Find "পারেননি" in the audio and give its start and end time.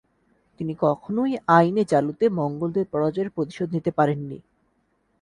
3.91-4.37